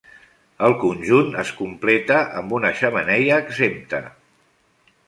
[0.67, 4.03] El conjunt es completa amb una xemeneia exempta.